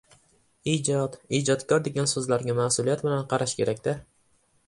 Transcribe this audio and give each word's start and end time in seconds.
Ijod, 0.71 1.17
ijodkor 1.39 1.83
degan 1.89 2.09
so‘zlarga 2.13 2.57
mas’uliyat 2.61 3.05
bilan 3.09 3.27
qarash 3.35 3.57
kerak-da… 3.61 3.97